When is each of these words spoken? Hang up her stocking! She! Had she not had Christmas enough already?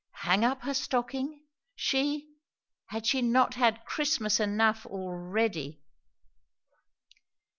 Hang 0.25 0.43
up 0.43 0.63
her 0.63 0.73
stocking! 0.73 1.45
She! 1.75 2.29
Had 2.87 3.05
she 3.05 3.21
not 3.21 3.53
had 3.53 3.85
Christmas 3.85 4.39
enough 4.39 4.83
already? 4.87 5.83